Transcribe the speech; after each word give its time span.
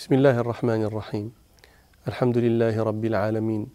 بسم 0.00 0.14
الله 0.14 0.40
الرحمن 0.40 0.82
الرحيم. 0.84 1.32
الحمد 2.08 2.38
لله 2.38 2.82
رب 2.82 3.04
العالمين 3.04 3.66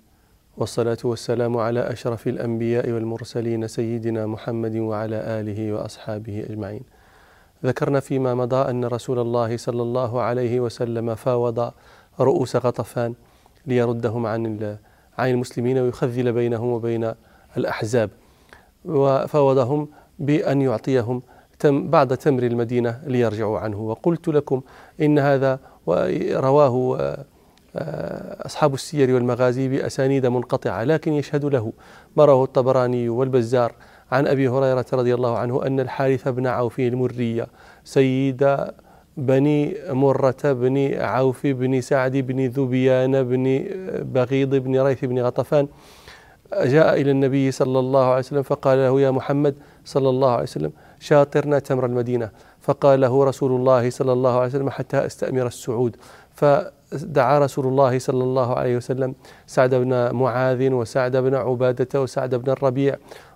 والصلاة 0.58 0.98
والسلام 1.04 1.58
على 1.58 1.80
أشرف 1.80 2.28
الأنبياء 2.28 2.90
والمرسلين 2.92 3.68
سيدنا 3.68 4.26
محمد 4.26 4.76
وعلى 4.76 5.16
آله 5.16 5.74
وأصحابه 5.74 6.46
أجمعين. 6.50 6.82
ذكرنا 7.66 8.00
فيما 8.00 8.34
مضى 8.34 8.70
أن 8.70 8.86
رسول 8.86 9.20
الله 9.20 9.58
صلى 9.58 9.82
الله 9.82 10.22
عليه 10.22 10.60
وسلم 10.60 11.16
فاوض 11.16 11.72
رؤوس 12.20 12.56
غطفان 12.56 13.14
ليردهم 13.66 14.26
عن 14.26 14.78
عن 15.18 15.30
المسلمين 15.30 15.78
ويخذل 15.78 16.34
بينهم 16.34 16.70
وبين 16.70 17.14
الأحزاب 17.58 18.10
وفاوضهم 18.86 19.88
بأن 20.20 20.62
يعطيهم 20.62 21.22
بعض 21.66 22.14
تمر 22.14 22.44
المدينة 22.44 23.02
ليرجعوا 23.08 23.60
عنه. 23.60 23.82
وقلت 23.82 24.28
لكم 24.28 24.62
إن 25.02 25.20
هذا 25.20 25.60
رواه 25.88 27.18
آه، 27.76 28.46
أصحاب 28.46 28.74
السير 28.74 29.14
والمغازي 29.14 29.68
بأسانيد 29.68 30.26
منقطعة 30.26 30.84
لكن 30.84 31.14
يشهد 31.14 31.46
له 31.46 31.74
ما 32.18 32.26
رواه 32.26 32.44
الطبراني 32.44 33.10
والبزار 33.10 33.72
عن 34.12 34.28
أبي 34.28 34.48
هريرة 34.48 34.86
رضي 34.94 35.14
الله 35.14 35.38
عنه 35.38 35.66
أن 35.66 35.80
الحارث 35.80 36.28
بن 36.28 36.48
عوف 36.48 36.80
المرية 36.80 37.48
سيد 37.84 38.58
بني 39.18 39.76
مرة 39.90 40.36
بن 40.44 40.94
عوف 40.94 41.48
بن 41.48 41.82
سعد 41.82 42.18
بن 42.18 42.46
ذبيان 42.46 43.24
بن 43.24 43.66
بغيض 44.14 44.56
بن 44.56 44.80
ريث 44.82 45.06
بن 45.06 45.20
غطفان 45.20 45.68
جاء 46.54 47.02
إلى 47.02 47.12
النبي 47.12 47.52
صلى 47.52 47.80
الله 47.80 48.06
عليه 48.06 48.20
وسلم 48.20 48.44
فقال 48.44 48.78
له 48.78 49.02
يا 49.02 49.12
محمد 49.12 49.56
صلى 49.86 50.10
الله 50.10 50.32
عليه 50.32 50.44
وسلم 50.44 50.72
شاطرنا 51.00 51.60
تمر 51.60 51.86
المدينة. 51.86 52.30
فقال 52.62 53.02
له 53.02 53.24
رسول 53.24 53.52
الله 53.52 53.90
صلى 53.90 54.14
الله 54.14 54.36
عليه 54.36 54.48
وسلم 54.48 54.70
حتى 54.70 55.06
أستأمر 55.06 55.48
السعود. 55.48 55.96
فدعا 56.34 57.40
رسول 57.40 57.66
الله 57.66 58.00
صلى 58.00 58.24
الله 58.24 58.56
عليه 58.56 58.78
وسلم 58.78 59.16
سعد 59.48 59.76
بن 59.76 60.12
معاذ 60.12 60.72
وسعد 60.72 61.18
بن 61.18 61.36
عبادة 61.36 62.02
وسعد 62.02 62.36
بن 62.36 62.52
الربيع 62.52 62.96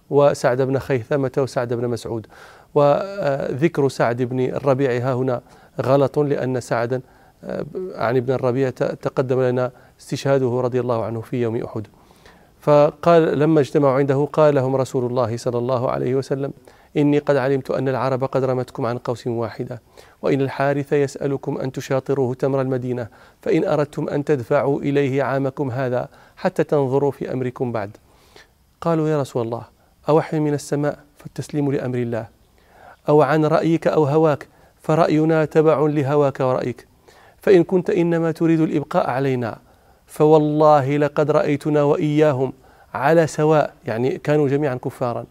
وسعد 0.09 0.61
بن 0.61 0.79
خيثمة 0.79 1.31
وسعد 1.37 1.73
بن 1.73 1.87
مسعود. 1.87 2.27
وذكر 2.75 3.89
سعد 3.89 4.21
بن 4.21 4.39
الربيع 4.39 4.91
ها 4.91 5.13
هنا 5.13 5.41
غلط 5.81 6.19
لأن 6.19 6.59
سعدا 6.61 7.01
عن 7.95 8.17
ابن 8.17 8.33
الربيع 8.33 8.69
تقدم 8.69 9.41
لنا 9.41 9.71
استشهاده 9.99 10.61
رضي 10.61 10.79
الله 10.79 11.05
عنه 11.05 11.21
في 11.21 11.41
يوم 11.41 11.55
أحد. 11.55 11.87
فقال 12.59 13.39
لما 13.39 13.59
اجتمعوا 13.59 13.93
عنده 13.93 14.27
قال 14.33 14.55
لهم 14.55 14.75
رسول 14.75 15.05
الله 15.05 15.37
صلى 15.37 15.57
الله 15.57 15.91
عليه 15.91 16.15
وسلم 16.15 16.53
إني 16.97 17.19
قد 17.19 17.35
علمت 17.35 17.71
أن 17.71 17.89
العرب 17.89 18.23
قد 18.23 18.43
رمتكم 18.43 18.85
عن 18.85 18.97
قوس 18.97 19.27
واحدة 19.27 19.81
وإن 20.21 20.41
الحارث 20.41 20.93
يسألكم 20.93 21.57
أن 21.57 21.71
تشاطروه 21.71 22.33
تمر 22.33 22.61
المدينة 22.61 23.07
فإن 23.41 23.65
أردتم 23.65 24.09
أن 24.09 24.25
تدفعوا 24.25 24.81
إليه 24.81 25.23
عامكم 25.23 25.71
هذا 25.71 26.09
حتى 26.37 26.63
تنظروا 26.63 27.11
في 27.11 27.33
أمركم 27.33 27.71
بعد. 27.71 27.97
قالوا 28.81 29.09
يا 29.09 29.21
رسول 29.21 29.45
الله 29.45 29.63
أوحي 30.09 30.39
من 30.39 30.53
السماء 30.53 30.99
فالتسليم 31.17 31.71
لأمر 31.71 31.97
الله. 31.97 32.27
أو 33.09 33.21
عن 33.21 33.45
رأيك 33.45 33.87
أو 33.87 34.03
هواك 34.03 34.47
فرأينا 34.81 35.45
تبع 35.45 35.79
لهواك 35.79 36.39
ورأيك. 36.39 36.87
فإن 37.41 37.63
كنت 37.63 37.89
إنما 37.89 38.31
تريد 38.31 38.59
الإبقاء 38.59 39.09
علينا 39.09 39.57
فوالله 40.07 40.97
لقد 40.97 41.31
رأيتنا 41.31 41.83
وإياهم 41.83 42.53
على 42.93 43.27
سواء 43.27 43.73
يعني 43.85 44.17
كانوا 44.17 44.47
جميعا 44.47 44.75
كفارا. 44.75 45.25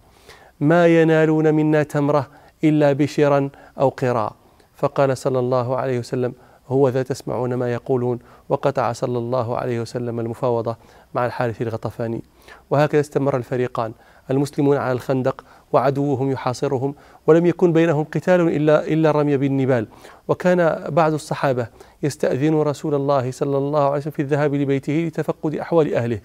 ما 0.60 0.86
ينالون 0.86 1.54
منا 1.54 1.82
تمرة 1.82 2.28
إلا 2.64 2.92
بشرا 2.92 3.50
أو 3.80 3.88
قراء. 3.88 4.32
فقال 4.76 5.18
صلى 5.18 5.38
الله 5.38 5.76
عليه 5.76 5.98
وسلم 5.98 6.32
هو 6.68 6.88
ذا 6.88 7.02
تسمعون 7.02 7.54
ما 7.54 7.72
يقولون. 7.72 8.18
وقطع 8.48 8.92
صلى 8.92 9.18
الله 9.18 9.56
عليه 9.56 9.80
وسلم 9.80 10.20
المفاوضة 10.20 10.76
مع 11.14 11.26
الحارث 11.26 11.62
الغطفاني. 11.62 12.22
وهكذا 12.70 13.00
استمر 13.00 13.36
الفريقان 13.36 13.92
المسلمون 14.30 14.76
على 14.76 14.92
الخندق 14.92 15.44
وعدوهم 15.72 16.30
يحاصرهم 16.30 16.94
ولم 17.26 17.46
يكن 17.46 17.72
بينهم 17.72 18.04
قتال 18.04 18.40
إلا 18.40 18.86
إلا 18.86 19.10
الرمي 19.10 19.36
بالنبال. 19.36 19.86
وكان 20.28 20.84
بعض 20.88 21.12
الصحابة 21.12 21.66
يستأذن 22.02 22.54
رسول 22.54 22.94
الله 22.94 23.30
صلى 23.30 23.58
الله 23.58 23.84
عليه 23.84 23.96
وسلم 23.96 24.12
في 24.12 24.22
الذهاب 24.22 24.54
لبيته 24.54 24.92
لتفقد 24.92 25.54
أحوال 25.54 25.94
أهله. 25.94 26.20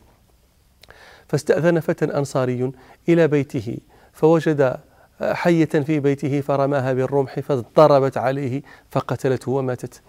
فاستأذن 1.27 1.79
فتى 1.79 2.05
أنصاري 2.05 2.71
إلى 3.09 3.27
بيته 3.27 3.77
فوجد 4.13 4.77
حية 5.21 5.65
في 5.65 5.99
بيته 5.99 6.41
فرماها 6.41 6.93
بالرمح 6.93 7.39
فضربت 7.39 8.17
عليه 8.17 8.61
فقتلته 8.91 9.51
وماتت. 9.51 10.01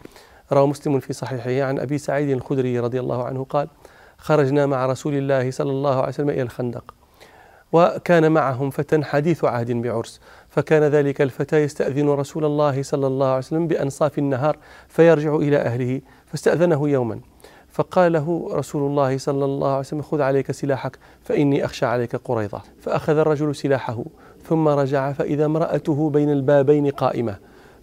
روى 0.52 0.66
مسلم 0.66 1.00
في 1.00 1.12
صحيحه 1.12 1.68
عن 1.68 1.78
أبي 1.78 1.98
سعيد 1.98 2.30
الخدري 2.30 2.78
رضي 2.78 3.00
الله 3.00 3.24
عنه 3.24 3.44
قال 3.44 3.68
خرجنا 4.18 4.66
مع 4.66 4.86
رسول 4.86 5.14
الله 5.14 5.50
صلى 5.50 5.70
الله 5.70 5.96
عليه 5.96 6.08
وسلم 6.08 6.30
إلى 6.30 6.42
الخندق 6.42 6.94
وكان 7.72 8.32
معهم 8.32 8.70
فتى 8.70 9.04
حديث 9.04 9.44
عهد 9.44 9.72
بعرس 9.72 10.20
فكان 10.48 10.82
ذلك 10.82 11.22
الفتى 11.22 11.56
يستأذن 11.56 12.08
رسول 12.08 12.44
الله 12.44 12.82
صلى 12.82 13.06
الله 13.06 13.26
عليه 13.26 13.38
وسلم 13.38 13.66
بأنصاف 13.66 14.18
النهار 14.18 14.56
فيرجع 14.88 15.36
إلى 15.36 15.56
أهله 15.56 16.00
فاستأذنه 16.26 16.88
يوما. 16.88 17.20
فقال 17.74 18.12
له 18.12 18.48
رسول 18.52 18.90
الله 18.90 19.18
صلى 19.18 19.44
الله 19.44 19.68
عليه 19.68 19.78
وسلم 19.78 20.02
خذ 20.02 20.20
عليك 20.20 20.52
سلاحك 20.52 20.98
فإني 21.24 21.64
أخشى 21.64 21.86
عليك 21.86 22.16
قريضة. 22.16 22.60
فأخذ 22.80 23.16
الرجل 23.16 23.54
سلاحه 23.54 24.02
ثم 24.48 24.68
رجع 24.68 25.12
فإذا 25.12 25.44
امرأته 25.44 26.10
بين 26.10 26.30
البابين 26.30 26.90
قائمة. 26.90 27.36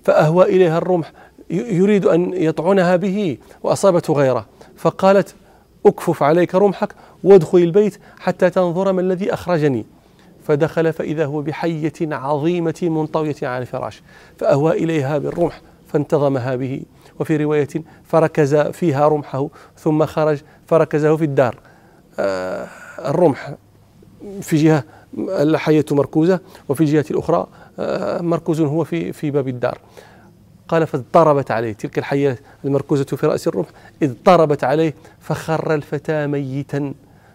فأهوى 0.04 0.46
إليها 0.46 0.78
الرمح 0.78 1.12
يريد 1.50 2.06
أن 2.06 2.34
يطعنها 2.34 2.96
به 2.96 3.38
وأصابته 3.64 4.14
غيرة. 4.14 4.46
فقالت 4.78 5.36
أكفف 5.86 6.24
عليك 6.24 6.56
رمحك 6.56 6.96
وادخل 7.24 7.58
البيت 7.58 8.00
حتى 8.20 8.50
تنظر 8.50 8.92
ما 8.92 9.02
الذي 9.02 9.34
أخرجني. 9.34 9.86
فدخل 10.44 10.94
فإذا 10.94 11.26
هو 11.26 11.42
بحية 11.42 11.94
عظيمة 12.02 12.80
منطوية 12.82 13.36
على 13.42 13.62
الفراش. 13.62 14.02
فأهوى 14.38 14.72
إليها 14.72 15.18
بالرمح 15.18 15.62
فانتظمها 15.88 16.56
به. 16.56 16.82
وفي 17.22 17.38
رواية 17.38 17.68
فركز 18.04 18.56
فيها 18.56 19.08
رمحه 19.08 19.48
ثم 19.78 20.06
خرج 20.06 20.42
فركزه 20.68 21.16
في 21.16 21.24
الدار. 21.24 21.56
آه 22.20 22.68
الرمح 23.00 23.54
في 24.42 24.58
جهة 24.58 24.84
الحية 25.18 25.86
مركوزة 25.92 26.40
وفي 26.70 26.82
الجهة 26.82 27.06
الأخرى 27.12 27.48
آه 27.80 28.22
مركوز 28.22 28.62
هو 28.62 28.84
في 28.84 29.14
في 29.14 29.32
باب 29.32 29.48
الدار. 29.48 29.78
قال 30.68 30.88
فاضطربت 30.88 31.52
عليه. 31.52 31.74
تلك 31.74 31.98
الحية 31.98 32.40
المركوزة 32.66 33.04
في 33.04 33.28
رأس 33.28 33.48
الرمح. 33.48 33.68
اضطربت 34.04 34.64
عليه 34.64 34.94
فخر 35.20 35.74
الفتى 35.74 36.28
ميتا. 36.28 36.94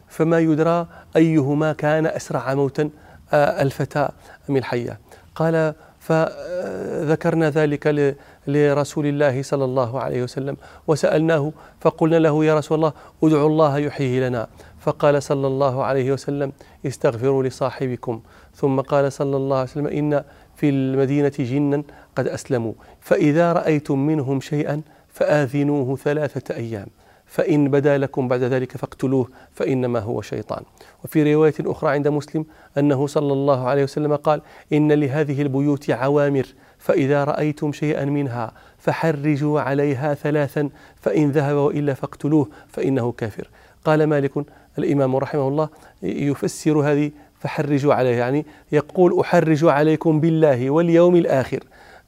فما 0.09 0.39
يدرى 0.39 0.87
أيهما 1.17 1.73
كان 1.73 2.07
أسرع 2.07 2.55
موتا 2.55 2.91
آه 3.33 3.63
الفتى 3.63 4.09
أم 4.51 4.57
الحية 4.57 4.99
قال 5.35 5.75
فذكرنا 6.07 7.51
ذلك 7.51 8.15
لرسول 8.47 9.07
الله 9.07 9.43
صلى 9.43 9.65
الله 9.65 10.01
عليه 10.01 10.23
وسلم. 10.23 10.57
وسألناه 10.87 11.53
فقلنا 11.81 12.19
له 12.19 12.45
يا 12.45 12.55
رسول 12.55 12.79
الله 12.79 12.93
ادعو 13.23 13.47
الله 13.47 13.79
يحييه 13.79 14.29
لنا. 14.29 14.43
فقال 14.81 15.23
صلى 15.23 15.47
الله 15.47 15.85
عليه 15.85 16.13
وسلم 16.13 16.53
استغفروا 16.87 17.43
لصاحبكم. 17.43 18.21
ثم 18.55 18.81
قال 18.81 19.13
صلى 19.13 19.37
الله 19.37 19.57
عليه 19.57 19.71
وسلم 19.71 19.87
إن 19.87 20.25
في 20.57 20.69
المدينة 20.69 21.33
جنا 21.39 21.83
قد 22.17 22.29
أسلموا 22.29 22.73
فإذا 23.01 23.53
رأيتم 23.53 23.99
منهم 23.99 24.41
شيئا 24.41 24.83
فآذنوه 25.09 25.97
ثلاثة 25.97 26.55
أيام. 26.55 26.87
فإن 27.27 27.71
بدا 27.71 27.99
لكم 27.99 28.29
بعد 28.29 28.43
ذلك 28.43 28.77
فاقتلوه 28.77 29.29
فإنما 29.53 29.99
هو 29.99 30.23
شيطان. 30.23 30.63
وفي 31.05 31.35
رواية 31.35 31.55
أخرى 31.61 31.91
عند 31.91 32.09
مسلم 32.09 32.45
أنه 32.79 33.07
صلى 33.07 33.33
الله 33.33 33.69
عليه 33.69 33.83
وسلم 33.83 34.17
قال 34.17 34.41
إن 34.73 34.93
لهذه 34.93 35.43
البيوت 35.43 35.91
عوامر 35.91 36.47
فإذا 36.79 37.25
رأيتم 37.25 37.73
شيئا 37.73 38.05
منها 38.05 38.53
فحرجوا 38.79 39.61
عليها 39.61 40.15
ثلاثا 40.15 40.69
فإن 41.01 41.31
ذهب 41.31 41.57
وإلا 41.57 41.95
فاقتلوه 41.95 42.49
فإنه 42.69 43.13
كافر. 43.13 43.49
قال 43.85 44.05
مالك 44.05 44.33
الإمام 44.79 45.17
رحمه 45.17 45.49
الله 45.49 45.69
يفسر 46.03 46.79
هذه 46.79 47.11
فحرجوا 47.41 47.95
عليه 47.95 48.17
يعني 48.17 48.47
يقول 48.73 49.21
أحرج 49.21 49.65
عليكم 49.65 50.21
بالله 50.21 50.71
واليوم 50.71 51.17
الآخر 51.17 51.61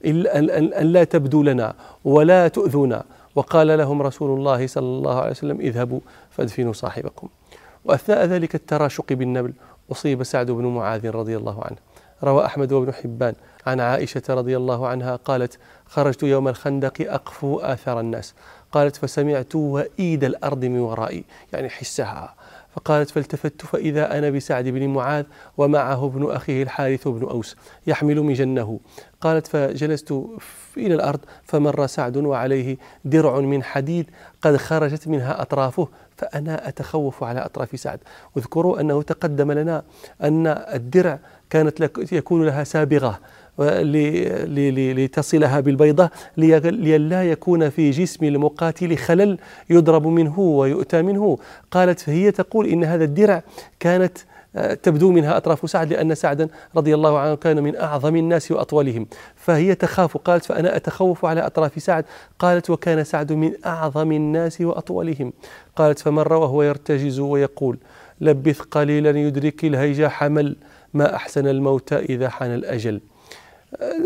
أن 0.04 0.86
لا 0.86 1.04
تبدوا 1.04 1.44
لنا 1.44 1.74
ولا 2.04 2.48
تؤذونا. 2.48 3.04
وقال 3.34 3.78
لهم 3.78 4.02
رسول 4.02 4.38
الله 4.38 4.66
صلى 4.66 4.84
الله 4.84 5.20
عليه 5.20 5.30
وسلم 5.30 5.60
اذهبوا 5.60 6.00
فادفنوا 6.30 6.72
صاحبكم. 6.72 7.28
وأثناء 7.84 8.24
ذلك 8.24 8.54
التراشق 8.54 9.12
بالنبل 9.12 9.52
أصيب 9.92 10.22
سعد 10.22 10.50
بن 10.50 10.64
معاذ 10.64 11.10
رضي 11.10 11.36
الله 11.36 11.64
عنه. 11.64 11.76
روى 12.24 12.44
أحمد 12.44 12.72
وابن 12.72 12.92
حبان 12.92 13.34
عن 13.66 13.80
عائشة 13.80 14.22
رضي 14.28 14.56
الله 14.56 14.88
عنها 14.88 15.16
قالت 15.16 15.58
خرجت 15.86 16.22
يوم 16.22 16.48
الخندق 16.48 16.92
أقفو 17.00 17.58
آثار 17.58 18.00
الناس. 18.00 18.34
قالت 18.72 18.96
فسمعت 18.96 19.54
وإيد 19.54 20.24
الأرض 20.24 20.64
من 20.64 20.78
ورائي. 20.78 21.24
يعني 21.52 21.68
حسها. 21.68 22.34
فقالت 22.78 23.10
فالتفت 23.10 23.62
فإذا 23.62 24.18
أنا 24.18 24.30
بسعد 24.30 24.68
بن 24.68 24.88
معاذ 24.88 25.24
ومعه 25.56 26.06
ابن 26.06 26.30
أخيه 26.30 26.62
الحارث 26.62 27.08
بن 27.08 27.28
أوس 27.28 27.56
يحمل 27.86 28.22
مجنه. 28.22 28.80
قالت 29.20 29.46
فجلست 29.46 30.12
إلى 30.76 30.94
الأرض 30.94 31.20
فمر 31.44 31.86
سعد 31.86 32.16
وعليه 32.16 32.76
درع 33.04 33.40
من 33.40 33.62
حديد 33.62 34.10
قد 34.42 34.56
خرجت 34.56 35.08
منها 35.08 35.42
أطرافه 35.42 35.88
فأنا 36.16 36.68
أتخوف 36.68 37.24
على 37.24 37.40
أطراف 37.40 37.80
سعد. 37.80 38.00
واذكروا 38.36 38.80
أنه 38.80 39.02
تقدم 39.02 39.52
لنا 39.52 39.82
أن 40.22 40.46
الدرع 40.46 41.18
كانت 41.50 41.90
يكون 42.12 42.46
لها 42.46 42.64
سابغة 42.64 43.20
لتصلها 43.58 45.60
بالبيضة 45.60 46.10
لئلا 46.36 47.30
يكون 47.30 47.70
في 47.70 47.90
جسم 47.90 48.24
المقاتل 48.24 48.96
خلل 48.96 49.38
يضرب 49.70 50.06
منه 50.06 50.40
ويؤتى 50.40 51.02
منه. 51.02 51.38
قالت 51.70 52.00
فهي 52.00 52.30
تقول 52.30 52.66
إن 52.66 52.84
هذا 52.84 53.04
الدرع 53.04 53.42
كانت 53.80 54.18
آه، 54.56 54.74
تبدو 54.74 55.12
منها 55.12 55.36
أطراف 55.36 55.70
سعد 55.70 55.92
لأن 55.92 56.14
سعدا 56.14 56.48
رضي 56.76 56.94
الله 56.94 57.18
عنه 57.18 57.34
كان 57.34 57.62
من 57.62 57.76
أعظم 57.76 58.16
الناس 58.16 58.52
وأطولهم. 58.52 59.06
فهي 59.36 59.74
تخاف 59.74 60.16
قالت 60.16 60.44
فأنا 60.44 60.76
أتخوف 60.76 61.24
على 61.24 61.46
أطراف 61.46 61.82
سعد. 61.82 62.04
قالت 62.38 62.70
وكان 62.70 63.04
سعد 63.04 63.32
من 63.32 63.52
أعظم 63.66 64.12
الناس 64.12 64.60
وأطولهم. 64.60 65.32
قالت 65.76 65.98
فمر 65.98 66.32
وهو 66.32 66.62
يرتجز 66.62 67.18
ويقول 67.18 67.78
لبث 68.20 68.60
قليلا 68.60 69.10
يدرك 69.10 69.64
الهيجا 69.64 70.08
حمل 70.08 70.56
ما 70.94 71.14
أحسن 71.14 71.46
الموت 71.46 71.92
إذا 71.92 72.28
حان 72.28 72.54
الأجل. 72.54 73.00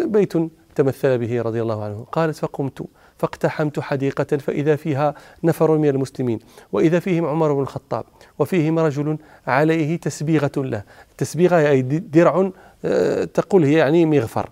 بيت 0.04 0.32
تمثل 0.74 1.18
به 1.18 1.42
رضي 1.42 1.62
الله 1.62 1.84
عنه. 1.84 2.06
قالت 2.12 2.36
فقمت 2.36 2.84
فاقتحمت 3.18 3.80
حديقة 3.80 4.36
فإذا 4.36 4.76
فيها 4.76 5.14
نفر 5.44 5.76
من 5.76 5.88
المسلمين 5.88 6.38
وإذا 6.72 7.00
فيهم 7.00 7.26
عمر 7.26 7.52
بن 7.52 7.60
الخطاب 7.60 8.04
وفيهم 8.38 8.78
رجل 8.78 9.18
عليه 9.46 9.96
تسبيغة 9.96 10.52
له. 10.56 10.82
تسبيغة 11.18 11.68
أي 11.68 11.82
درع 11.82 12.50
آه، 12.84 13.24
تقول 13.24 13.64
هي 13.64 13.72
يعني 13.72 14.06
مغفر. 14.06 14.48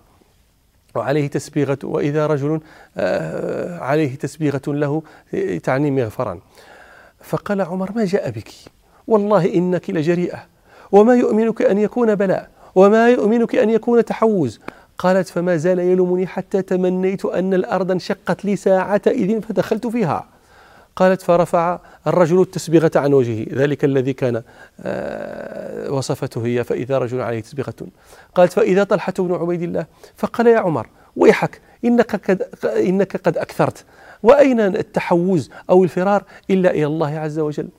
وعليه 0.95 1.27
تسبيغة 1.27 1.77
وإذا 1.83 2.27
رجل 2.27 2.59
آه، 2.97 3.79
عليه 3.79 4.15
تسبيغة 4.15 4.61
له 4.67 5.03
تعني 5.63 5.91
مغفرا. 5.91 6.39
فقال 7.21 7.61
عمر 7.61 7.91
ما 7.91 8.05
جاء 8.05 8.29
بك؟ 8.29 8.49
والله 9.07 9.53
إنك 9.53 9.89
لجريئة. 9.89 10.45
وما 10.91 11.15
يؤمنك 11.15 11.61
أن 11.61 11.77
يكون 11.77 12.15
بلاء 12.15 12.49
وما 12.75 13.09
يؤمنك 13.09 13.55
أن 13.55 13.69
يكون 13.69 14.05
تحوز. 14.05 14.59
قالت 15.01 15.27
فما 15.27 15.57
زال 15.57 15.79
يلومني 15.79 16.27
حتى 16.27 16.61
تمنيت 16.61 17.25
أن 17.25 17.53
الأرض 17.53 17.91
انشقت 17.91 18.45
لي 18.45 18.55
ساعة 18.55 19.01
إذن 19.07 19.39
فدخلت 19.39 19.87
فيها. 19.87 20.27
قالت 20.95 21.21
فرفع 21.21 21.79
الرجل 22.07 22.41
التسبيغة 22.41 22.91
عن 22.95 23.13
وجهه. 23.13 23.45
ذلك 23.53 23.85
الذي 23.85 24.13
كان 24.13 24.43
آه، 24.81 25.91
وصفته 25.91 26.45
هي 26.45 26.63
فإذا 26.63 26.97
رجل 26.97 27.21
عليه 27.21 27.39
تسبيغة. 27.39 27.73
قالت 28.35 28.53
فإذا 28.53 28.83
طلحة 28.83 29.13
بن 29.19 29.33
عبيد 29.33 29.61
الله؟ 29.61 29.85
فقال 30.15 30.47
يا 30.47 30.59
عمر 30.59 30.87
ويحك 31.15 31.61
إنك 31.85 32.31
قد, 32.31 32.43
إنك 32.65 33.17
قد 33.17 33.37
أكثرت. 33.37 33.85
وأين 34.23 34.59
التحوز 34.59 35.49
أو 35.69 35.83
الفرار 35.83 36.23
إلا 36.49 36.71
إلى 36.71 36.85
الله 36.85 37.19
عز 37.19 37.39
وجل؟ 37.39 37.69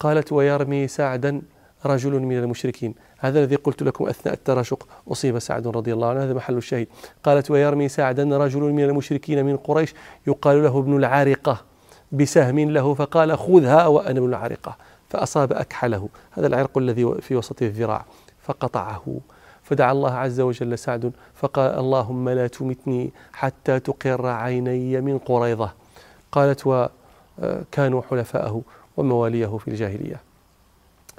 قالت 0.00 0.32
ويرمي 0.32 0.88
سعدا 0.88 1.42
رجل 1.86 2.20
من 2.20 2.38
المشركين. 2.38 2.94
هذا 3.18 3.38
الذي 3.38 3.56
قلت 3.56 3.82
لكم 3.82 4.06
أثناء 4.06 4.34
التراشق. 4.34 4.88
أصيب 5.12 5.38
سعد 5.38 5.66
رضي 5.66 5.92
الله 5.92 6.08
عنه. 6.08 6.24
هذا 6.24 6.34
محل 6.34 6.56
الشهيد 6.56 6.88
قالت 7.22 7.50
ويرمي 7.50 7.88
سعدا 7.88 8.38
رجل 8.38 8.60
من 8.60 8.84
المشركين 8.84 9.44
من 9.44 9.56
قريش. 9.56 9.94
يقال 10.26 10.62
له 10.62 10.78
ابن 10.78 10.96
العارقة. 10.96 11.60
بسهم 12.12 12.58
له. 12.58 12.94
فقال 12.94 13.38
خذها 13.38 13.86
وأنا 13.86 14.18
ابن 14.18 14.28
العارقة. 14.28 14.76
فأصاب 15.08 15.52
أكحله. 15.52 16.08
هذا 16.32 16.46
العرق 16.46 16.78
الذي 16.78 17.14
في 17.20 17.36
وسط 17.36 17.62
الذراع. 17.62 18.04
فقطعه. 18.42 19.20
فدعا 19.62 19.92
الله 19.92 20.12
عز 20.12 20.40
وجل 20.40 20.78
سعد. 20.78 21.12
فقال 21.34 21.78
اللهم 21.78 22.28
لا 22.28 22.46
تمتني 22.46 23.12
حتى 23.32 23.80
تقر 23.80 24.26
عيني 24.26 25.00
من 25.00 25.18
قريضة 25.18 25.70
قالت 26.32 26.62
وكانوا 26.66 28.02
حلفاءه 28.10 28.62
ومواليه 28.96 29.56
في 29.56 29.68
الجاهلية. 29.68 30.20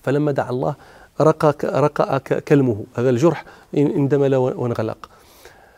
فلما 0.05 0.31
دعا 0.31 0.49
الله 0.49 0.75
رقى 1.21 1.55
رقى 1.63 2.19
كلمه 2.41 2.85
هذا 2.95 3.09
الجرح 3.09 3.45
اندمل 3.77 4.35
وانغلق. 4.35 5.09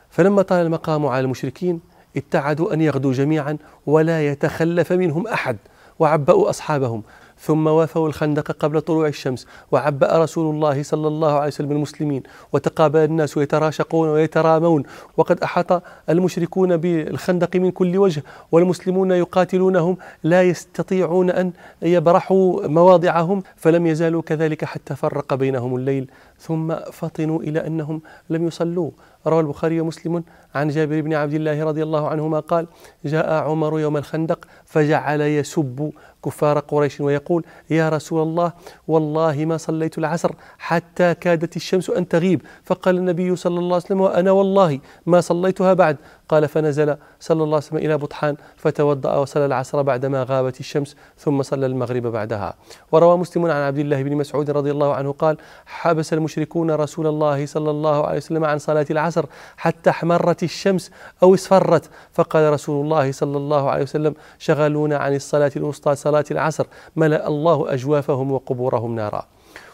فلما 0.09 0.41
طال 0.41 0.65
المقام 0.65 1.06
على 1.06 1.19
المشركين 1.19 1.79
اتعدوا 2.18 2.74
أن 2.74 2.81
يغدوا 2.81 3.13
جميعا 3.13 3.57
ولا 3.85 4.27
يتخلف 4.27 4.91
منهم 4.94 5.27
أحد 5.27 5.57
وعبأوا 6.00 6.50
أصحابهم. 6.50 7.03
ثم 7.39 7.67
وافوا 7.67 8.07
الخندق 8.07 8.51
قبل 8.51 8.81
طلوع 8.81 9.07
الشمس 9.07 9.47
وعبأ 9.71 10.17
رسول 10.17 10.55
الله 10.55 10.83
صلى 10.83 11.07
الله 11.07 11.33
عليه 11.33 11.47
وسلم 11.47 11.71
المسلمين 11.71 12.23
وتقابل 12.53 12.99
الناس 12.99 13.37
يتراشقون 13.37 14.09
ويترامون. 14.09 14.83
وقد 15.17 15.39
أحاط 15.39 15.83
المشركون 16.09 16.77
بالخندق 16.77 17.55
من 17.55 17.71
كل 17.71 17.97
وجه 17.97 18.23
والمسلمون 18.51 19.11
يقاتلونهم 19.11 19.97
لا 20.23 20.43
يستطيعون 20.43 21.29
أن 21.29 21.51
يبرحوا 21.81 22.67
مواضعهم 22.67 23.43
فلم 23.55 23.87
يزالوا 23.87 24.21
كذلك 24.21 24.65
حتى 24.65 24.95
فرق 24.95 25.33
بينهم 25.33 25.75
الليل 25.75 26.09
ثم 26.39 26.75
فطنوا 26.75 27.41
إلى 27.41 27.67
أنهم 27.67 28.01
لم 28.29 28.47
يصلوا. 28.47 28.91
روى 29.27 29.39
البخاري 29.39 29.81
ومسلم 29.81 30.24
عن 30.56 30.68
جابر 30.68 31.01
بن 31.01 31.13
عبد 31.13 31.33
الله 31.33 31.63
رضي 31.63 31.83
الله 31.83 32.07
عنهما 32.07 32.39
قال 32.39 32.68
جاء 33.06 33.33
عمر 33.33 33.79
يوم 33.79 33.97
الخندق 33.97 34.45
فجعل 34.65 35.21
يسب 35.21 35.91
كفار 36.25 36.59
قريش 36.59 37.01
ويقول 37.01 37.45
يا 37.69 37.89
رسول 37.89 38.21
الله 38.27 38.53
والله 38.88 39.45
ما 39.45 39.57
صليت 39.57 39.97
العصر 39.97 40.31
حتى 40.57 41.13
كادت 41.13 41.56
الشمس 41.56 41.89
أن 41.89 42.07
تغيب 42.07 42.41
فقال 42.63 42.97
النبي 42.97 43.35
صلى 43.35 43.59
الله 43.59 43.75
عليه 43.75 43.85
وسلم 43.85 44.01
وأنا 44.01 44.31
والله 44.31 44.79
ما 45.06 45.21
صليتها 45.21 45.73
بعد 45.73 45.97
قال 46.30 46.47
فنزل 46.47 46.95
صلى 47.19 47.44
الله 47.44 47.56
عليه 47.56 47.65
وسلم 47.65 47.77
إلى 47.77 47.97
بطحان 47.97 48.35
فتوضأ 48.57 49.15
وصلى 49.18 49.45
العصر 49.45 49.81
بعدما 49.81 50.25
غابت 50.30 50.59
الشمس 50.59 50.95
ثم 51.18 51.44
صلى 51.44 51.65
المغرب 51.65 52.03
بعدها 52.07 52.53
وروى 52.91 53.18
مسلم 53.18 53.45
عن 53.45 53.62
عبد 53.62 53.80
الله 53.80 54.03
بن 54.03 54.15
مسعود 54.15 54.50
رضي 54.50 54.71
الله 54.71 54.94
عنه 54.94 55.12
قال 55.12 55.38
حبس 55.65 56.13
المشركون 56.13 56.71
رسول 56.71 57.07
الله 57.07 57.45
صلى 57.45 57.71
الله 57.71 58.07
عليه 58.07 58.18
وسلم 58.18 58.45
عن 58.45 58.57
صلاة 58.57 58.85
العصر 58.91 59.16
حتى 59.57 59.89
احمرت 59.89 60.43
الشمس 60.43 60.91
أو 61.23 61.33
اصفرت. 61.33 61.89
فقال 62.13 62.53
رسول 62.53 62.85
الله 62.85 63.11
صلى 63.11 63.37
الله 63.37 63.69
عليه 63.69 63.83
وسلم 63.83 64.13
شغلونا 64.39 64.97
عن 64.97 65.15
الصلاة 65.15 65.51
الوسطى 65.55 65.95
صلاة 65.95 66.25
العصر. 66.31 66.65
ملأ 66.95 67.27
الله 67.27 67.73
أجوافهم 67.73 68.31
وقبورهم 68.31 68.95
نارا. 68.95 69.25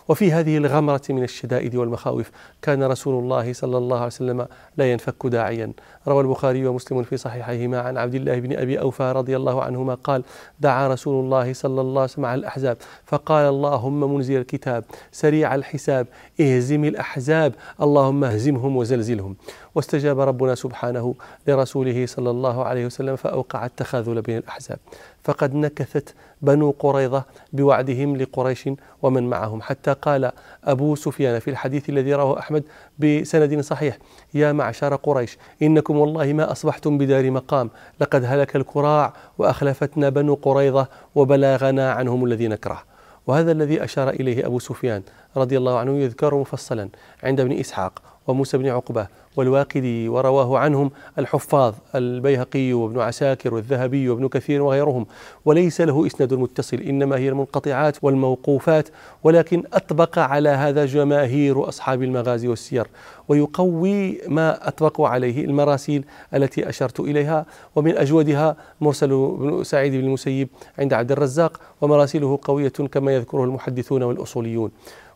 وفي 0.07 0.31
هذه 0.31 0.57
الغمرة 0.57 1.01
من 1.09 1.23
الشدائد 1.23 1.75
والمخاوف 1.75 2.31
كان 2.61 2.83
رسول 2.83 3.23
الله 3.23 3.53
صلى 3.53 3.77
الله 3.77 3.97
عليه 3.97 4.05
وسلم 4.05 4.47
لا 4.77 4.91
ينفك 4.91 5.25
داعيا. 5.25 5.73
روى 6.07 6.21
البخاري 6.21 6.67
ومسلم 6.67 7.03
في 7.03 7.17
صحيحيهما 7.17 7.79
عن 7.81 7.97
عبد 7.97 8.15
الله 8.15 8.39
بن 8.39 8.57
أبي 8.57 8.79
أوفى 8.79 9.11
رضي 9.11 9.35
الله 9.35 9.63
عنهما 9.63 9.93
قال 9.93 10.23
دعا 10.59 10.87
رسول 10.87 11.25
الله 11.25 11.53
صلى 11.53 11.81
الله 11.81 12.01
عليه 12.01 12.11
وسلم 12.11 12.25
على 12.25 12.39
الأحزاب 12.39 12.77
فقال 13.05 13.45
اللهم 13.45 14.13
منزل 14.13 14.37
الكتاب 14.37 14.83
سريع 15.11 15.55
الحساب 15.55 16.07
اهزم 16.39 16.85
الأحزاب 16.85 17.53
اللهم 17.81 18.23
اهزمهم 18.23 18.77
وزلزلهم. 18.77 19.35
واستجاب 19.75 20.19
ربنا 20.19 20.55
سبحانه 20.55 21.15
لرسوله 21.47 22.05
صلى 22.05 22.29
الله 22.29 22.63
عليه 22.63 22.85
وسلم 22.85 23.15
فأوقع 23.15 23.65
التخاذل 23.65 24.21
بين 24.21 24.37
الأحزاب. 24.37 24.77
فقد 25.23 25.55
نكثت 25.55 26.15
بنو 26.41 26.75
قريظة 26.79 27.23
بوعدهم 27.53 28.17
لقريش 28.17 28.69
ومن 29.01 29.29
معهم. 29.29 29.61
حتى 29.61 29.93
قال 29.93 30.31
أبو 30.63 30.95
سفيان 30.95 31.39
في 31.39 31.49
الحديث 31.49 31.89
الذي 31.89 32.13
رواه 32.13 32.39
أحمد 32.39 32.63
بسند 32.99 33.61
صحيح 33.61 33.97
يا 34.33 34.51
معشر 34.51 34.95
قريش 34.95 35.37
إنكم 35.61 35.97
والله 35.97 36.33
ما 36.33 36.51
أصبحتم 36.51 36.97
بدار 36.97 37.31
مقام 37.31 37.69
لقد 37.99 38.23
هلك 38.25 38.55
الكراع 38.55 39.13
وأخلفتنا 39.37 40.09
بنو 40.09 40.33
قريظة 40.33 40.87
وبلغنا 41.15 41.91
عنهم 41.91 42.25
الذي 42.25 42.47
نكره 42.47 42.83
وهذا 43.27 43.51
الذي 43.51 43.83
أشار 43.83 44.09
إليه 44.09 44.45
أبو 44.45 44.59
سفيان 44.59 45.01
رضي 45.37 45.57
الله 45.57 45.79
عنه 45.79 45.97
يذكر 45.97 46.35
مفصلا 46.35 46.89
عند 47.23 47.39
ابن 47.39 47.51
إسحاق 47.51 48.01
وموسى 48.27 48.57
بن 48.57 48.67
عقبة 48.69 49.07
والواقدي 49.37 50.09
ورواه 50.09 50.57
عنهم 50.57 50.91
الحفاظ 51.19 51.73
البيهقي 51.95 52.73
وابن 52.73 52.99
عساكر 52.99 53.53
والذهبي 53.53 54.09
وابن 54.09 54.27
كثير 54.27 54.61
وغيرهم. 54.61 55.05
وليس 55.45 55.81
له 55.81 56.05
إسناد 56.07 56.33
متصل 56.33 56.77
إنما 56.77 57.17
هي 57.17 57.29
المنقطعات 57.29 57.97
والموقوفات 58.01 58.89
ولكن 59.23 59.63
أطبق 59.73 60.19
على 60.19 60.49
هذا 60.49 60.85
جماهير 60.85 61.69
أصحاب 61.69 62.03
المغازي 62.03 62.47
والسير. 62.47 62.87
ويقوي 63.27 64.21
ما 64.27 64.67
أطبقوا 64.67 65.07
عليه 65.07 65.45
المراسيل 65.45 66.05
التي 66.33 66.69
أشرت 66.69 66.99
إليها 66.99 67.45
ومن 67.75 67.97
أجودها 67.97 68.55
مرسل 68.81 69.09
بن 69.09 69.63
سعيد 69.63 69.93
بن 69.93 69.99
المسيب 69.99 70.49
عند 70.79 70.93
عبد 70.93 71.11
الرزاق 71.11 71.59
ومراسيله 71.81 72.39
قوية 72.41 72.69
كما 72.69 73.15
يذكره 73.15 73.43
المحدثون 73.43 74.03
والأصوليون. 74.03 74.71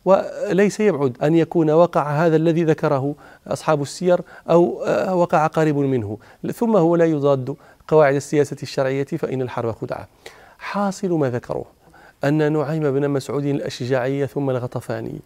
وليس 0.07 0.79
يبعد 0.79 1.17
أن 1.23 1.35
يكون 1.35 1.71
وقع 1.71 2.25
هذا 2.25 2.35
الذي 2.35 2.63
ذكره 2.63 3.15
أصحاب 3.47 3.81
السير 3.81 4.21
أو 4.49 4.83
آه، 4.83 5.15
وقع 5.15 5.47
قريب 5.47 5.77
منه. 5.77 6.17
ثم 6.53 6.77
هو 6.77 6.95
لا 6.95 7.05
يضاد 7.05 7.55
قواعد 7.87 8.15
السياسة 8.15 8.57
الشرعية 8.63 9.03
فإن 9.03 9.41
الحرب 9.41 9.75
خدعة. 9.81 10.07
حاصل 10.59 11.09
ما 11.09 11.29
ذكروه 11.29 11.65
أن 12.23 12.53
نعيم 12.53 12.91
بن 12.91 13.09
مسعود 13.09 13.45
الأشجعي 13.45 14.27
ثم 14.27 14.49
الغطفاني 14.49 15.19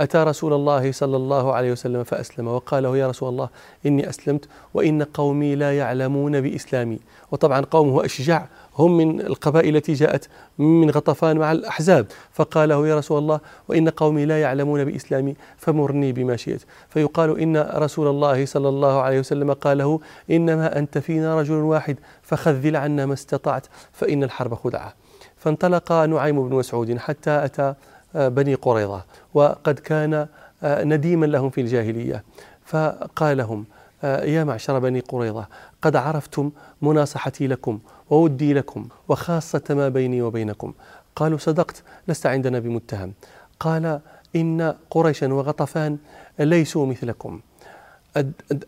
أتى 0.00 0.18
رسول 0.18 0.52
الله 0.52 0.92
صلى 0.92 1.16
الله 1.16 1.52
عليه 1.52 1.72
وسلم 1.72 2.04
فأسلم 2.04 2.48
وقال 2.48 2.82
له 2.82 2.96
يا 2.96 3.08
رسول 3.08 3.28
الله 3.28 3.48
إني 3.86 4.08
أسلمت 4.08 4.48
وإن 4.74 5.02
قومي 5.02 5.54
لا 5.54 5.78
يعلمون 5.78 6.40
بإسلامي. 6.40 6.98
وطبعا 7.32 7.60
قومه 7.60 8.04
أشجع 8.04 8.44
هم 8.78 8.96
من 8.96 9.20
القبائل 9.20 9.76
التي 9.76 9.92
جاءت 9.92 10.28
من 10.58 10.90
غطفان 10.90 11.38
مع 11.38 11.52
الأحزاب. 11.52 12.06
فقال 12.32 12.68
له 12.68 12.88
يا 12.88 12.98
رسول 12.98 13.18
الله 13.18 13.40
وإن 13.68 13.88
قومي 13.88 14.26
لا 14.26 14.40
يعلمون 14.40 14.84
بإسلامي 14.84 15.36
فمرني 15.56 16.12
بما 16.12 16.36
شئت. 16.36 16.62
فيقال 16.88 17.40
إن 17.40 17.56
رسول 17.74 18.08
الله 18.08 18.46
صلى 18.46 18.68
الله 18.68 19.00
عليه 19.00 19.18
وسلم 19.18 19.52
قال 19.52 19.78
له 19.78 20.00
إنما 20.30 20.78
أنت 20.78 20.98
فينا 20.98 21.40
رجل 21.40 21.54
واحد 21.54 21.96
فخذل 22.22 22.76
عنا 22.76 23.06
ما 23.06 23.12
استطعت 23.12 23.66
فإن 23.92 24.24
الحرب 24.24 24.54
خدعة. 24.54 24.94
فانطلق 25.36 25.92
نعيم 25.92 26.48
بن 26.48 26.56
مسعود 26.56 26.98
حتى 26.98 27.44
أتى 27.44 27.74
آه، 28.16 28.28
بني 28.28 28.54
قريظة 28.54 29.04
وقد 29.34 29.78
كان 29.78 30.26
آه، 30.62 30.84
نديما 30.84 31.26
لهم 31.26 31.50
في 31.50 31.60
الجاهلية. 31.60 32.24
فقال 32.64 33.36
لهم 33.36 33.64
آه، 34.04 34.24
يا 34.24 34.44
معشر 34.44 34.78
بني 34.78 35.00
قريظة 35.00 35.46
قد 35.82 35.96
عرفتم 35.96 36.50
مناصحتي 36.82 37.46
لكم 37.46 37.78
وودي 38.10 38.54
لكم 38.54 38.88
وخاصة 39.08 39.62
ما 39.70 39.88
بيني 39.88 40.22
وبينكم. 40.22 40.72
قالوا 41.16 41.38
صدقت 41.38 41.82
لست 42.08 42.26
عندنا 42.26 42.58
بمتهم. 42.58 43.12
قال 43.60 44.00
إن 44.36 44.74
قريشا 44.90 45.32
وغطفان 45.34 45.98
ليسوا 46.38 46.86
مثلكم. 46.86 47.40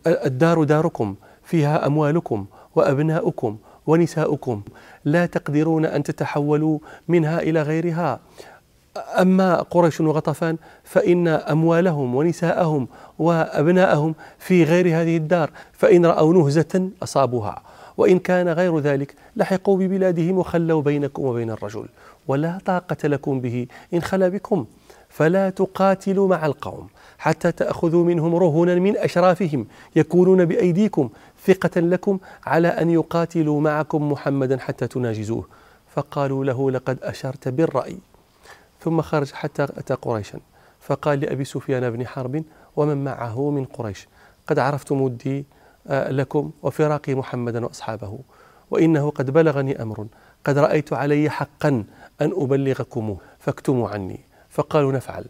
الدار 0.07 0.63
داركم 0.63 1.15
فيها 1.43 1.87
أموالكم 1.87 2.45
وأبناؤكم 2.75 3.57
ونساؤكم. 3.87 4.61
لا 5.05 5.25
تقدرون 5.25 5.85
أن 5.85 6.03
تتحولوا 6.03 6.79
منها 7.07 7.39
إلى 7.39 7.61
غيرها. 7.61 8.19
أما 8.97 9.61
قريش 9.61 10.01
وغطفان 10.01 10.57
فإن 10.83 11.27
أموالهم 11.27 12.15
ونساءهم 12.15 12.87
وأبناءهم 13.19 14.15
في 14.39 14.63
غير 14.63 14.87
هذه 14.87 15.17
الدار 15.17 15.49
فإن 15.73 16.05
رأوا 16.05 16.33
نهزة 16.33 16.89
أصابوها. 17.03 17.61
وإن 17.97 18.19
كان 18.19 18.49
غير 18.49 18.79
ذلك 18.79 19.15
لحقوا 19.35 19.77
ببلادهم 19.77 20.37
وخلوا 20.37 20.81
بينكم 20.81 21.23
وبين 21.25 21.51
الرجل. 21.51 21.85
ولا 22.27 22.57
طاقة 22.65 23.07
لكم 23.07 23.41
به 23.41 23.67
إن 23.93 24.01
خلا 24.01 24.27
بكم. 24.27 24.65
فلا 25.09 25.49
تقاتلوا 25.49 26.27
مع 26.27 26.45
القوم 26.45 26.87
حتى 27.17 27.51
تأخذوا 27.51 28.05
منهم 28.05 28.35
رهنا 28.35 28.75
من 28.75 28.97
أشرافهم 28.97 29.67
يكونون 29.95 30.45
بأيديكم 30.45 31.09
ثقة 31.45 31.81
لكم 31.81 32.19
على 32.45 32.67
أن 32.67 32.89
يقاتلوا 32.89 33.61
معكم 33.61 34.11
محمدا 34.11 34.57
حتى 34.57 34.87
تناجزوه. 34.87 35.45
فقالوا 35.95 36.45
له 36.45 36.71
لقد 36.71 36.97
أشرت 37.03 37.47
بالرأي. 37.47 37.97
ثم 38.83 39.01
خرج 39.01 39.31
حتى 39.31 39.63
أتى 39.63 39.93
قريشا. 39.93 40.39
فقال 40.79 41.19
لأبي 41.19 41.45
سفيان 41.45 41.89
بن 41.89 42.07
حرب 42.07 42.43
ومن 42.75 43.03
معه 43.03 43.49
من 43.49 43.65
قريش؟ 43.65 44.07
قد 44.47 44.59
عرفت 44.59 44.91
مدي 44.91 45.45
آه، 45.87 46.11
لكم 46.11 46.51
وفراقي 46.63 47.15
محمدا 47.15 47.65
وأصحابه 47.65 48.19
وإنه 48.71 49.09
قد 49.09 49.31
بلغني 49.31 49.81
أمر 49.81 50.07
قد 50.45 50.57
رأيت 50.57 50.93
علي 50.93 51.29
حقا 51.29 51.69
أن 52.21 52.31
أبلغكموه 52.35 53.17
فاكتموا 53.39 53.89
عني. 53.89 54.19
فقالوا 54.49 54.91
نفعل. 54.91 55.25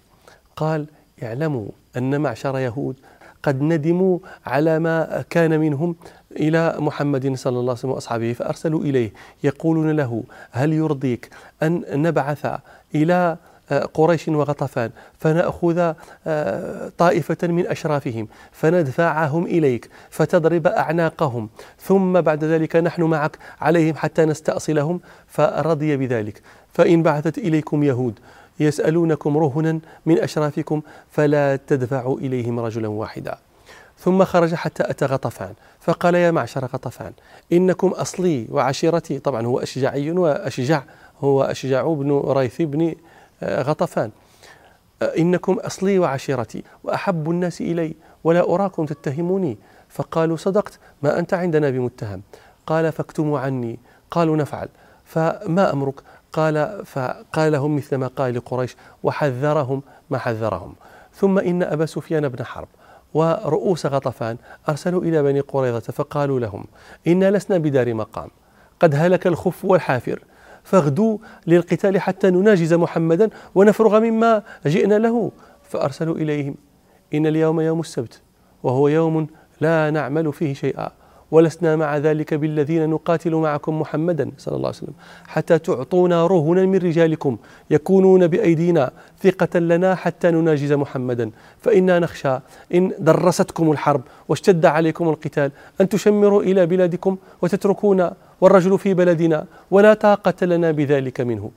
قال 0.56 0.88
اعلموا 1.24 1.68
أن 1.98 2.22
معشر 2.22 2.58
يهود 2.58 3.00
قد 3.44 3.62
ندموا 3.62 4.20
على 4.46 4.80
ما 4.80 5.24
كان 5.30 5.60
منهم 5.60 5.96
إلى 6.32 6.76
محمد 6.80 7.36
صلى 7.36 7.52
الله 7.52 7.62
عليه 7.62 7.72
وسلم 7.72 7.92
وأصحابه. 7.92 8.34
فأرسلوا 8.34 8.82
إليه 8.82 9.14
يقولون 9.44 9.92
له 9.92 10.24
هل 10.52 10.74
يرضيك 10.74 11.30
أن 11.64 11.84
نبعث 11.92 12.48
إلى 12.96 13.38
آه، 13.72 13.86
قريش 13.94 14.28
وغطفان 14.28 14.92
فنأخذ 15.20 15.94
آه، 16.28 16.92
طائفة 16.98 17.48
من 17.48 17.68
أشرافهم 17.68 18.28
فندفعهم 18.52 19.46
إليك 19.46 19.90
فتضرب 20.10 20.68
أعناقهم 20.68 21.50
ثم 21.80 22.22
بعد 22.22 22.44
ذلك 22.44 22.76
نحن 22.76 23.04
معك 23.04 23.38
عليهم 23.62 23.96
حتى 23.96 24.26
نستأصلهم. 24.26 25.00
فرضي 25.28 25.98
بذلك. 25.98 26.42
فإن 26.74 27.04
بعثت 27.04 27.38
إليكم 27.38 27.84
يهود 27.84 28.20
يسألونكم 28.62 29.38
رهنا 29.38 29.80
من 30.06 30.20
أشرافكم 30.20 30.82
فلا 31.12 31.56
تدفعوا 31.56 32.20
إليهم 32.20 32.60
رجلا 32.60 32.88
واحدا. 32.88 33.38
ثم 34.00 34.24
خرج 34.24 34.56
حتى 34.56 34.84
أتى 34.84 35.06
غطفان 35.06 35.54
فقال 35.80 36.16
يا 36.16 36.32
معشر 36.32 36.66
غطفان 36.66 37.14
إنكم 37.52 37.88
أصلي 37.88 38.48
وعشيرتي. 38.52 39.20
طبعا 39.20 39.46
هو 39.46 39.60
أشجعي 39.60 40.12
وأشجع 40.12 40.84
هو 41.22 41.44
أشجع 41.44 41.94
بن 41.94 42.24
ريث 42.26 42.62
بن 42.62 42.96
آه، 43.44 43.62
غطفان. 43.62 44.12
آه، 45.02 45.18
إنكم 45.18 45.54
أصلي 45.54 46.00
وعشيرتي 46.00 46.64
وأحب 46.84 47.30
الناس 47.30 47.62
إلي 47.62 47.96
ولا 48.24 48.54
أراكم 48.54 48.86
تتهموني. 48.86 49.58
فقالوا 49.90 50.38
صدقت 50.38 50.80
ما 51.04 51.20
أنت 51.20 51.34
عندنا 51.34 51.70
بمتهم. 51.70 52.22
قال 52.68 52.92
فاكتموا 52.92 53.40
عني. 53.40 53.80
قالوا 54.12 54.38
نفعل. 54.38 54.70
فما 55.06 55.74
أمرك؟ 55.74 55.96
قال 56.34 56.86
فقال 56.86 57.52
لهم 57.52 57.76
مثل 57.76 57.96
ما 57.96 58.08
قال 58.08 58.36
لقريش 58.36 58.76
وحذرهم 59.04 59.82
ما 60.10 60.18
حذرهم. 60.18 60.74
ثم 61.14 61.40
إن 61.40 61.64
أبا 61.64 61.86
سفيان 61.86 62.28
بن 62.28 62.46
حرب 62.46 62.68
ورؤوس 63.14 63.86
غطفان 63.86 64.38
أرسلوا 64.70 65.02
إلى 65.02 65.24
بني 65.24 65.40
قريظة 65.40 65.80
فقالوا 65.80 66.40
لهم 66.40 66.66
إنا 67.08 67.32
لسنا 67.32 67.58
بدار 67.58 67.94
مقام 67.94 68.30
قد 68.80 68.96
هلك 68.96 69.28
الخف 69.28 69.66
والحافر 69.66 70.24
فاغدوا 70.64 71.18
للقتال 71.48 72.02
حتى 72.02 72.30
نناجز 72.30 72.74
محمدا 72.74 73.30
ونفرغ 73.56 74.00
مما 74.00 74.44
جئنا 74.66 75.00
له. 75.00 75.32
فأرسلوا 75.70 76.16
إليهم 76.16 76.56
إن 77.14 77.28
اليوم 77.28 77.62
يوم 77.62 77.80
السبت 77.80 78.22
وهو 78.64 78.88
يوم 78.88 79.28
لا 79.62 79.90
نعمل 79.90 80.34
فيه 80.34 80.54
شيئا. 80.54 80.92
ولسنا 81.32 81.76
مع 81.76 81.98
ذلك 81.98 82.34
بالذين 82.34 82.90
نقاتل 82.90 83.36
معكم 83.36 83.80
محمدا 83.80 84.32
صلى 84.38 84.56
الله 84.56 84.68
عليه 84.68 84.78
وسلم. 84.78 84.94
حتى 85.28 85.60
تعطونا 85.60 86.28
رهنا 86.28 86.66
من 86.66 86.76
رجالكم 86.76 87.38
يكونون 87.70 88.28
بأيدينا 88.28 88.92
ثقة 89.20 89.60
لنا 89.60 89.96
حتى 89.96 90.32
نناجز 90.32 90.74
محمدا. 90.74 91.32
فإنا 91.60 92.00
نخشى 92.00 92.40
إن 92.74 92.92
درستكم 93.00 93.72
الحرب 93.72 94.02
واشتد 94.30 94.66
عليكم 94.66 95.10
القتال 95.10 95.52
أن 95.82 95.90
تشمروا 95.90 96.44
إلى 96.44 96.66
بلادكم 96.66 97.18
وتتركونا 97.42 98.14
والرجل 98.42 98.80
في 98.80 98.94
بلدنا 98.94 99.46
ولا 99.72 99.94
طاقة 99.94 100.46
لنا 100.46 100.72
بذلك 100.72 101.22
منه. 101.22 101.52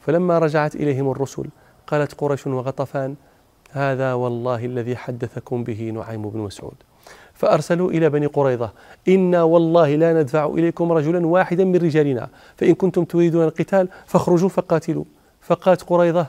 فلما 0.00 0.38
رجعت 0.38 0.74
إليهم 0.74 1.10
الرسل 1.10 1.44
قالت 1.86 2.14
قريش 2.14 2.46
وغطفان 2.46 3.14
هذا 3.70 4.12
والله 4.12 4.64
الذي 4.64 4.96
حدثكم 4.96 5.64
به 5.64 5.90
نعيم 5.94 6.30
بن 6.30 6.38
مسعود. 6.38 6.87
فأرسلوا 7.38 7.90
إلى 7.90 8.10
بني 8.10 8.26
قريظة. 8.26 8.72
إنا 9.08 9.42
والله 9.42 9.94
لا 9.96 10.22
ندفع 10.22 10.46
إليكم 10.46 10.92
رجلا 10.92 11.26
واحدا 11.26 11.64
من 11.64 11.76
رجالنا. 11.76 12.28
فإن 12.56 12.74
كنتم 12.74 13.04
تريدون 13.04 13.44
القتال 13.44 13.88
فاخرجوا 14.06 14.48
فقاتلوا. 14.48 15.04
فقالت 15.40 15.82
قريظة 15.82 16.26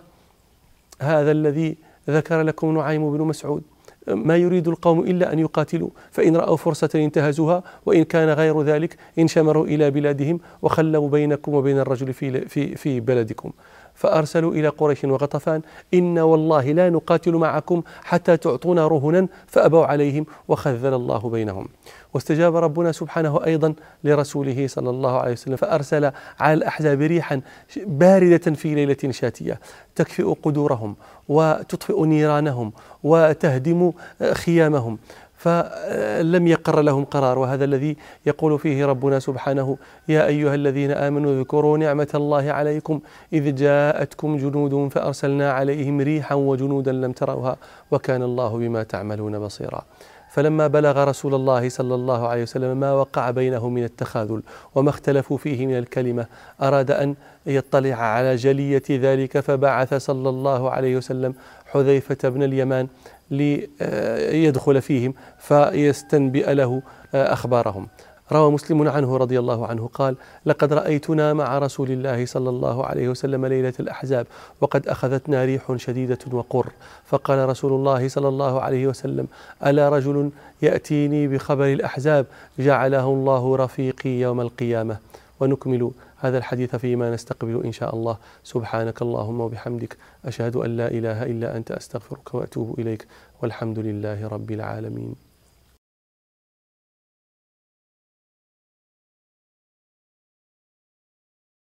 هذا 1.01 1.31
الذي 1.31 1.75
ذكر 2.09 2.41
لكم 2.41 2.77
نعيم 2.77 3.17
بن 3.17 3.23
مسعود. 3.23 3.61
ما 4.07 4.37
يريد 4.37 4.67
القوم 4.67 4.99
إلا 4.99 5.33
أن 5.33 5.39
يقاتلوا. 5.39 5.89
فإن 6.11 6.37
رأوا 6.37 6.57
فرصة 6.57 6.89
انتهزوها 6.95 7.63
وإن 7.85 8.03
كان 8.03 8.29
غير 8.29 8.61
ذلك 8.61 8.97
انشمروا 9.19 9.65
إلى 9.65 9.91
بلادهم 9.91 10.39
وخلوا 10.61 11.09
بينكم 11.09 11.53
وبين 11.53 11.79
الرجل 11.79 12.13
في, 12.13 12.41
في, 12.41 12.75
في 12.75 12.99
بلدكم. 12.99 13.51
فأرسلوا 13.99 14.53
إلى 14.53 14.67
قريش 14.67 15.03
وغطفان 15.03 15.61
إن 15.93 16.19
والله 16.19 16.71
لا 16.71 16.89
نقاتل 16.89 17.35
معكم 17.35 17.81
حتى 18.03 18.37
تعطونا 18.37 18.87
رهنا 18.87 19.27
فأبوا 19.47 19.85
عليهم 19.85 20.25
وخذل 20.47 20.93
الله 20.93 21.29
بينهم. 21.29 21.67
واستجاب 22.13 22.55
ربنا 22.55 22.91
سبحانه 22.91 23.45
أيضا 23.45 23.73
لرسوله 24.03 24.67
صلى 24.67 24.89
الله 24.89 25.19
عليه 25.19 25.31
وسلم 25.31 25.55
فأرسل 25.55 26.11
على 26.39 26.53
الأحزاب 26.53 27.01
ريحا 27.01 27.41
باردة 27.77 28.51
في 28.51 28.75
ليلة 28.75 29.11
شاتية 29.11 29.59
تكفئ 29.95 30.33
قدورهم 30.43 30.95
وتطفئ 31.29 32.05
نيرانهم 32.05 32.71
وتهدم 33.03 33.91
خيامهم. 34.33 34.97
فلم 35.39 36.47
يقر 36.47 36.81
لهم 36.81 37.05
قرار 37.05 37.39
وهذا 37.39 37.65
الذي 37.65 37.97
يقول 38.25 38.59
فيه 38.59 38.85
ربنا 38.85 39.19
سبحانه 39.19 39.77
يا 40.07 40.25
أيها 40.25 40.55
الذين 40.55 40.91
آمنوا 40.91 41.39
اذكروا 41.39 41.77
نعمة 41.77 42.07
الله 42.15 42.51
عليكم 42.51 42.99
إذ 43.33 43.55
جاءتكم 43.55 44.37
جنود 44.37 44.91
فأرسلنا 44.91 45.51
عليهم 45.51 46.01
ريحا 46.01 46.35
وجنودا 46.35 46.91
لم 46.91 47.11
تروها 47.11 47.55
وكان 47.91 48.23
الله 48.23 48.57
بما 48.57 48.83
تعملون 48.83 49.39
بصيرا. 49.39 49.81
فلما 50.29 50.67
بلغ 50.67 51.03
رسول 51.03 51.35
الله 51.35 51.69
صلى 51.69 51.95
الله 51.95 52.27
عليه 52.27 52.43
وسلم 52.43 52.77
ما 52.79 52.93
وقع 52.93 53.31
بينهم 53.31 53.73
من 53.73 53.83
التخاذل 53.83 54.41
وما 54.75 54.89
اختلفوا 54.89 55.37
فيه 55.37 55.67
من 55.67 55.77
الكلمة 55.77 56.25
أراد 56.61 56.91
أن 56.91 57.15
يطلع 57.45 57.95
على 57.95 58.35
جلية 58.35 58.83
ذلك 58.89 59.39
فبعث 59.39 59.93
صلى 59.93 60.29
الله 60.29 60.69
عليه 60.69 60.97
وسلم 60.97 61.33
حذيفة 61.65 62.29
بن 62.29 62.43
اليمان 62.43 62.87
ليدخل 63.31 64.81
فيهم 64.81 65.13
فيستنبئ 65.39 66.53
له 66.53 66.81
أخبارهم. 67.13 67.87
روى 68.31 68.51
مسلم 68.51 68.87
عنه 68.87 69.17
رضي 69.17 69.39
الله 69.39 69.67
عنه 69.67 69.89
قال 69.93 70.15
لقد 70.45 70.73
رأيتنا 70.73 71.33
مع 71.33 71.59
رسول 71.59 71.91
الله 71.91 72.25
صلى 72.25 72.49
الله 72.49 72.85
عليه 72.85 73.09
وسلم 73.09 73.45
ليلة 73.45 73.73
الأحزاب 73.79 74.27
وقد 74.61 74.87
أخذتنا 74.87 75.45
ريح 75.45 75.75
شديدة 75.75 76.17
وقر. 76.31 76.67
فقال 77.05 77.49
رسول 77.49 77.71
الله 77.71 78.07
صلى 78.07 78.27
الله 78.27 78.61
عليه 78.61 78.87
وسلم 78.87 79.27
ألا 79.65 79.89
رجل 79.89 80.29
يأتيني 80.61 81.27
بخبر 81.27 81.65
الأحزاب؟ 81.65 82.25
جعله 82.59 83.05
الله 83.05 83.55
رفيقي 83.55 84.09
يوم 84.09 84.41
القيامة. 84.41 84.97
ونكمل 85.39 85.91
هذا 86.17 86.37
الحديث 86.37 86.75
فيما 86.75 87.13
نستقبل 87.13 87.63
إن 87.65 87.71
شاء 87.71 87.95
الله. 87.95 88.17
سبحانك 88.43 89.01
اللهم 89.01 89.41
وبحمدك 89.41 89.97
أشهد 90.25 90.55
أن 90.55 90.77
لا 90.77 90.87
إله 90.87 91.23
إلا 91.23 91.57
أنت 91.57 91.71
أستغفرك 91.71 92.33
وأتوب 92.33 92.79
إليك. 92.79 93.07
والحمد 93.41 93.79
لله 93.79 94.27
رب 94.27 94.51
العالمين. 94.51 95.28